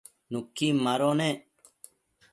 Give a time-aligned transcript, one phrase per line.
[0.31, 1.39] nuquin mado nec